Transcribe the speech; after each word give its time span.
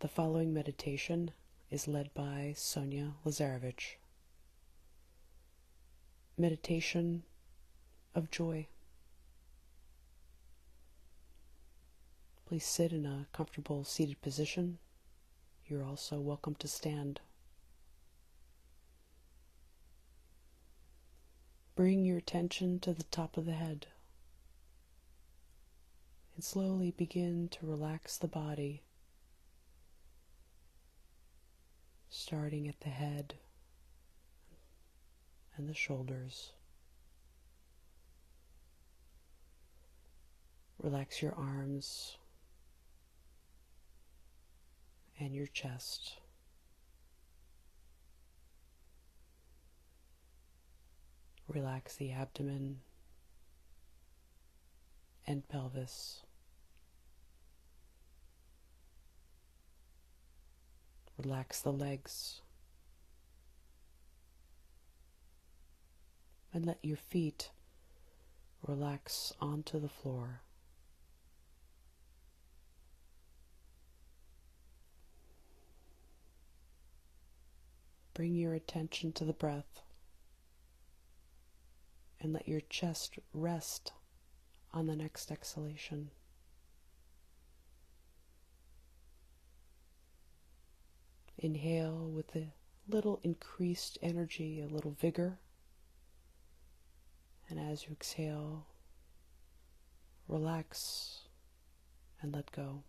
The 0.00 0.06
following 0.06 0.54
meditation 0.54 1.32
is 1.72 1.88
led 1.88 2.14
by 2.14 2.54
Sonia 2.56 3.14
Lazarevich. 3.26 3.96
Meditation 6.36 7.24
of 8.14 8.30
joy. 8.30 8.68
Please 12.46 12.64
sit 12.64 12.92
in 12.92 13.06
a 13.06 13.26
comfortable 13.32 13.82
seated 13.82 14.22
position. 14.22 14.78
You're 15.66 15.82
also 15.82 16.20
welcome 16.20 16.54
to 16.60 16.68
stand. 16.68 17.20
Bring 21.74 22.04
your 22.04 22.18
attention 22.18 22.78
to 22.80 22.92
the 22.92 23.02
top 23.02 23.36
of 23.36 23.46
the 23.46 23.52
head 23.52 23.88
and 26.36 26.44
slowly 26.44 26.92
begin 26.92 27.48
to 27.48 27.66
relax 27.66 28.16
the 28.16 28.28
body, 28.28 28.84
starting 32.28 32.68
at 32.68 32.78
the 32.80 32.90
head 32.90 33.32
and 35.56 35.66
the 35.66 35.72
shoulders. 35.72 36.52
Relax 40.82 41.22
your 41.22 41.34
arms 41.34 42.18
and 45.18 45.34
your 45.34 45.46
chest. 45.46 46.18
Relax 51.48 51.96
the 51.96 52.12
abdomen 52.12 52.80
and 55.26 55.48
pelvis. 55.48 56.24
Relax 61.22 61.60
the 61.60 61.72
legs. 61.72 62.40
And 66.54 66.64
let 66.64 66.78
your 66.82 66.96
feet 66.96 67.50
relax 68.66 69.34
onto 69.40 69.78
the 69.80 69.88
floor. 69.88 70.40
Bring 78.14 78.34
your 78.34 78.54
attention 78.54 79.12
to 79.12 79.24
the 79.24 79.32
breath 79.32 79.82
and 82.20 82.32
let 82.32 82.48
your 82.48 82.60
chest 82.68 83.18
rest 83.32 83.92
on 84.72 84.86
the 84.86 84.96
next 84.96 85.30
exhalation. 85.30 86.10
Inhale 91.38 92.08
with 92.08 92.34
a 92.34 92.52
little 92.88 93.20
increased 93.22 93.98
energy, 94.02 94.60
a 94.60 94.66
little 94.66 94.96
vigor. 95.00 95.38
And 97.48 97.58
as 97.58 97.84
you 97.84 97.92
exhale, 97.92 98.66
relax 100.26 101.22
and 102.20 102.34
let 102.34 102.50
go. 102.52 102.82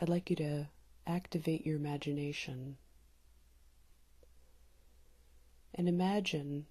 I'd 0.00 0.08
like 0.08 0.30
you 0.30 0.36
to 0.36 0.68
activate 1.06 1.66
your 1.66 1.76
imagination 1.76 2.76
and 5.74 5.88
imagine 5.88 6.66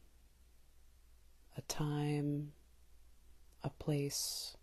a 1.57 1.61
time, 1.61 2.53
a 3.63 3.69
place, 3.69 4.55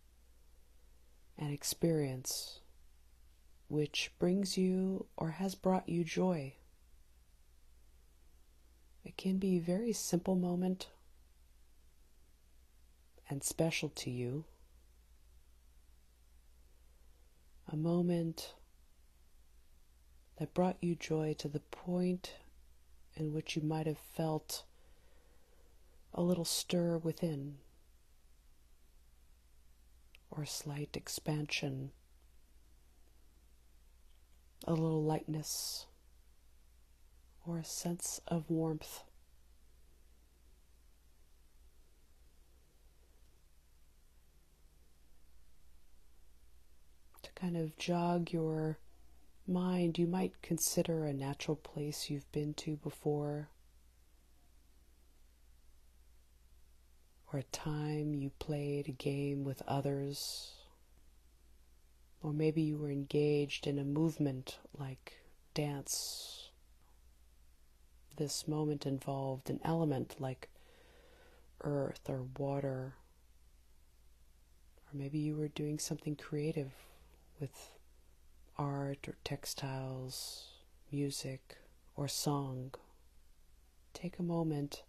an 1.38 1.50
experience 1.50 2.60
which 3.68 4.12
brings 4.18 4.56
you 4.56 5.06
or 5.16 5.30
has 5.32 5.54
brought 5.54 5.88
you 5.88 6.04
joy. 6.04 6.54
It 9.04 9.16
can 9.16 9.38
be 9.38 9.56
a 9.56 9.60
very 9.60 9.92
simple 9.92 10.36
moment 10.36 10.88
and 13.28 13.42
special 13.42 13.88
to 13.88 14.10
you 14.10 14.44
a 17.72 17.76
moment 17.76 18.54
that 20.38 20.54
brought 20.54 20.76
you 20.80 20.94
joy 20.94 21.34
to 21.38 21.48
the 21.48 21.60
point 21.60 22.34
in 23.16 23.32
which 23.32 23.56
you 23.56 23.62
might 23.62 23.86
have 23.86 23.98
felt 23.98 24.64
a 26.12 26.22
little 26.22 26.44
stir 26.44 26.98
within, 26.98 27.56
or 30.36 30.44
slight 30.44 30.96
expansion, 30.96 31.92
a 34.66 34.72
little 34.72 35.02
lightness, 35.02 35.86
or 37.46 37.58
a 37.58 37.64
sense 37.64 38.20
of 38.26 38.50
warmth. 38.50 39.02
To 47.22 47.30
kind 47.34 47.56
of 47.56 47.76
jog 47.76 48.32
your 48.32 48.78
mind, 49.46 49.98
you 49.98 50.06
might 50.06 50.40
consider 50.42 51.04
a 51.04 51.12
natural 51.12 51.56
place 51.56 52.08
you've 52.08 52.30
been 52.32 52.54
to 52.54 52.76
before, 52.76 53.50
or 57.34 57.38
a 57.38 57.42
time 57.44 58.14
you 58.14 58.30
played 58.38 58.86
a 58.86 58.92
game 58.92 59.42
with 59.42 59.60
others, 59.66 60.52
or 62.22 62.32
maybe 62.32 62.62
you 62.62 62.76
were 62.76 62.92
engaged 62.92 63.66
in 63.66 63.76
a 63.76 63.84
movement 63.84 64.58
like 64.78 65.14
dance. 65.52 66.50
This 68.16 68.46
moment 68.46 68.86
involved 68.86 69.50
an 69.50 69.58
element 69.64 70.14
like 70.20 70.48
earth 71.62 72.08
or 72.08 72.22
water, 72.38 72.94
or 74.86 74.92
maybe 74.96 75.18
you 75.18 75.34
were 75.34 75.48
doing 75.48 75.80
something 75.80 76.14
creative 76.14 76.70
with 77.40 77.72
art 78.56 79.08
or 79.08 79.16
textiles, 79.24 80.52
music 80.92 81.56
or 81.96 82.06
song. 82.06 82.72
Take 83.92 84.20
a 84.20 84.22
moment 84.22 84.84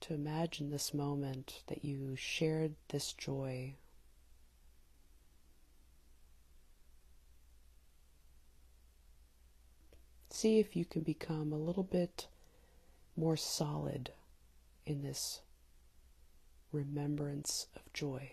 to 0.00 0.14
imagine 0.14 0.70
this 0.70 0.94
moment 0.94 1.62
that 1.66 1.84
you 1.84 2.14
shared 2.16 2.74
this 2.88 3.12
joy. 3.12 3.74
See 10.30 10.58
if 10.58 10.76
you 10.76 10.84
can 10.84 11.02
become 11.02 11.52
a 11.52 11.58
little 11.58 11.82
bit 11.82 12.28
more 13.16 13.36
solid 13.36 14.12
in 14.86 15.02
this 15.02 15.40
remembrance 16.70 17.66
of 17.74 17.92
joy. 17.92 18.32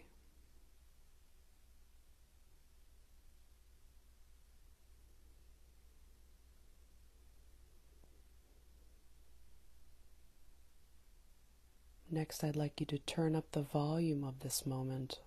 Next, 12.15 12.45
I'd 12.45 12.55
like 12.55 12.79
you 12.79 12.85
to 12.85 12.97
turn 12.97 13.35
up 13.35 13.51
the 13.51 13.61
volume 13.61 14.23
of 14.23 14.39
this 14.39 14.65
moment. 14.65 15.19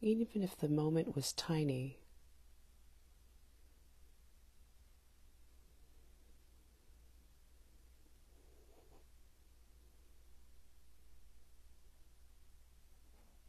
Even 0.00 0.42
if 0.42 0.56
the 0.56 0.66
moment 0.66 1.14
was 1.14 1.34
tiny, 1.34 1.98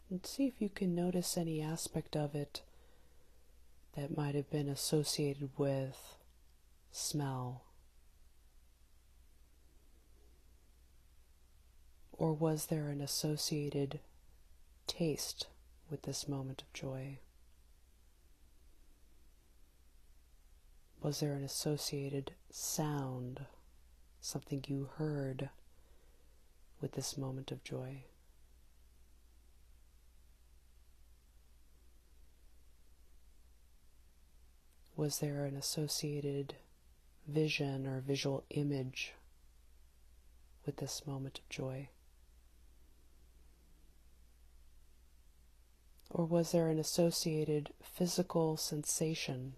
and 0.09 0.25
see 0.25 0.45
if 0.45 0.61
you 0.61 0.67
can 0.67 0.93
notice 0.93 1.37
any 1.37 1.61
aspect 1.61 2.17
of 2.17 2.35
it 2.35 2.63
that 3.95 4.17
might 4.17 4.35
have 4.35 4.51
been 4.51 4.67
associated 4.67 5.51
with 5.57 6.17
smell. 6.91 7.70
Or 12.21 12.33
was 12.33 12.67
there 12.67 12.89
an 12.89 13.01
associated 13.01 13.99
taste 14.85 15.47
with 15.89 16.03
this 16.03 16.27
moment 16.27 16.61
of 16.61 16.71
joy? 16.71 17.17
Was 21.01 21.19
there 21.19 21.33
an 21.33 21.43
associated 21.43 22.33
sound, 22.51 23.47
something 24.19 24.63
you 24.67 24.89
heard 24.99 25.49
with 26.79 26.91
this 26.91 27.17
moment 27.17 27.51
of 27.51 27.63
joy? 27.63 28.03
Was 34.95 35.17
there 35.17 35.45
an 35.45 35.55
associated 35.55 36.53
vision 37.27 37.87
or 37.87 37.99
visual 37.99 38.43
image 38.51 39.15
with 40.67 40.77
this 40.77 41.07
moment 41.07 41.39
of 41.39 41.49
joy? 41.49 41.89
Or 46.13 46.25
was 46.25 46.51
there 46.51 46.67
an 46.67 46.77
associated 46.77 47.69
physical 47.81 48.57
sensation, 48.57 49.53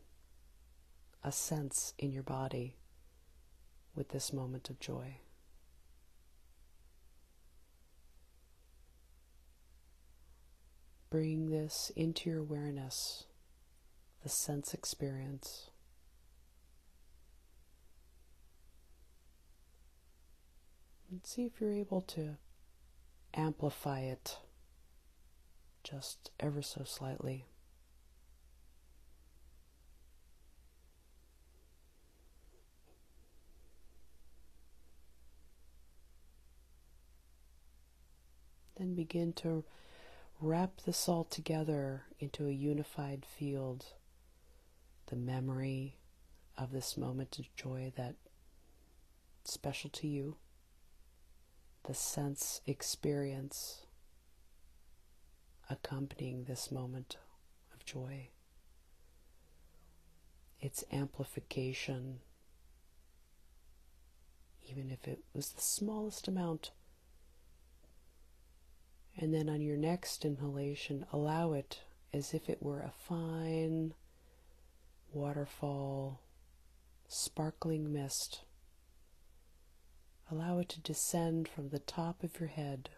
a 1.24 1.32
sense 1.32 1.96
in 1.98 2.12
your 2.12 2.22
body 2.22 2.76
with 3.96 4.10
this 4.10 4.32
moment 4.32 4.70
of 4.70 4.80
joy? 4.80 5.18
Bring 11.10 11.50
this 11.50 11.92
into 11.96 12.30
your 12.30 12.40
awareness, 12.40 13.26
the 14.22 14.30
sense 14.30 14.76
experience. 14.76 15.72
And 21.10 21.22
see 21.26 21.46
if 21.46 21.60
you're 21.60 21.74
able 21.74 22.02
to 22.02 22.38
amplify 23.34 24.02
it 24.02 24.38
just 25.84 26.32
ever 26.40 26.62
so 26.62 26.84
slightly. 26.84 27.46
Then 38.78 38.96
begin 38.96 39.34
to 39.34 39.64
wrap 40.42 40.82
this 40.86 41.08
all 41.08 41.24
together 41.24 42.04
into 42.20 42.48
a 42.48 42.52
unified 42.52 43.26
field. 43.26 43.86
The 45.08 45.16
memory 45.16 45.98
of 46.58 46.72
this 46.72 46.98
moment 46.98 47.38
of 47.40 47.56
joy 47.56 47.92
that 47.96 48.16
special 49.44 49.90
to 49.92 50.08
you, 50.08 50.38
the 51.86 51.94
sense 51.94 52.62
experience 52.66 53.86
accompanying 55.70 56.44
this 56.44 56.72
moment 56.72 57.18
of 57.74 57.86
joy, 57.86 58.30
its 60.60 60.84
amplification, 60.92 62.20
even 64.70 64.92
if 64.92 65.08
it 65.08 65.24
was 65.34 65.50
the 65.50 65.62
smallest 65.62 66.28
amount 66.28 66.72
and 69.18 69.34
then 69.34 69.48
on 69.50 69.62
your 69.62 69.78
next 69.78 70.26
inhalation, 70.26 71.06
allow 71.12 71.54
it 71.54 71.82
as 72.12 72.34
if 72.34 72.50
it 72.50 72.62
were 72.62 72.82
a 72.82 72.92
fine 72.92 73.94
waterfall, 75.12 76.20
sparkling 77.08 77.94
mist. 77.94 78.42
Allow 80.32 80.60
it 80.60 80.70
to 80.70 80.80
descend 80.80 81.48
from 81.48 81.70
the 81.70 81.80
top 81.80 82.24
of 82.24 82.40
your 82.40 82.50
head 82.50 82.90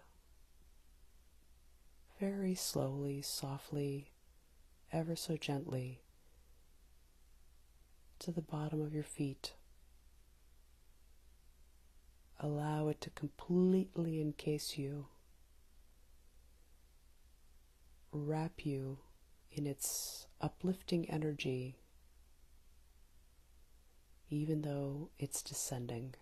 very 2.25 2.55
slowly, 2.55 3.21
softly, 3.21 4.11
ever 4.91 5.15
so 5.15 5.37
gently 5.37 6.01
to 8.17 8.31
the 8.31 8.41
bottom 8.41 8.81
of 8.81 8.95
your 8.95 9.03
feet. 9.03 9.53
Allow 12.39 12.87
it 12.87 12.99
to 13.01 13.11
completely 13.11 14.19
encase 14.19 14.75
you 14.75 15.05
wrap 18.11 18.65
you 18.65 18.97
in 19.51 19.67
its 19.67 20.25
uplifting 20.41 21.07
energy, 21.07 21.77
even 24.31 24.63
though 24.63 25.11
it's 25.19 25.43
descending. 25.43 26.15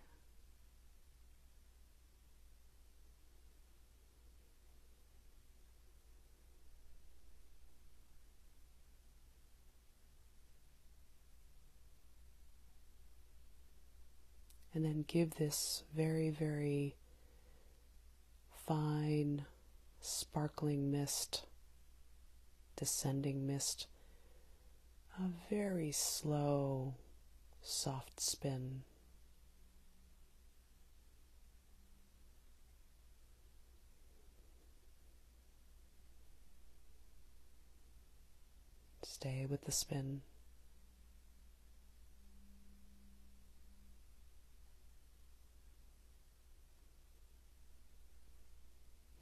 And 14.74 14.84
then 14.84 15.04
give 15.06 15.36
this 15.36 15.84
very, 15.94 16.30
very 16.30 16.96
fine, 18.66 19.46
sparkling 20.00 20.90
mist 20.90 21.44
descending 22.76 23.46
mist, 23.46 23.86
a 25.18 25.28
very 25.48 25.92
slow, 25.92 26.94
soft 27.62 28.20
spin. 28.20 28.82
Stay 39.02 39.46
with 39.48 39.64
the 39.64 39.72
spin. 39.72 40.22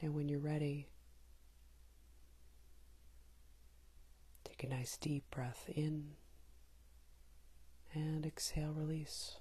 And 0.00 0.14
when 0.14 0.28
you're 0.28 0.40
ready, 0.40 0.88
Take 4.62 4.70
a 4.70 4.74
nice 4.76 4.96
deep 4.96 5.24
breath 5.32 5.64
in 5.74 6.10
and 7.92 8.24
exhale, 8.24 8.72
release. 8.72 9.38